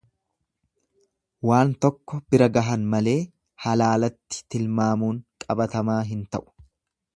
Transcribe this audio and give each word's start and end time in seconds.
Waan 1.49 1.73
tokko 1.85 2.19
bira 2.35 2.47
gahan 2.55 2.87
malee 2.95 3.15
halaalatti 3.67 4.41
tilmaamuun 4.55 5.23
qabatamaa 5.47 6.03
hin 6.15 6.29
ta'u. 6.35 6.53